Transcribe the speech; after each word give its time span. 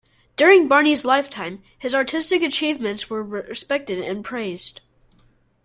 During 0.35 0.67
Barney's 0.67 1.05
lifetime, 1.05 1.61
his 1.77 1.93
artistic 1.93 2.41
achievements 2.41 3.07
were 3.07 3.21
respected 3.21 3.99
and 3.99 4.25
praised. 4.25 4.81